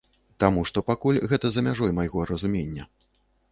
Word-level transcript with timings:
Таму 0.43 0.63
што 0.69 0.83
пакуль 0.87 1.19
гэта 1.35 1.45
за 1.55 1.65
мяжой 1.69 1.95
майго 2.01 2.27
разумення. 2.33 2.83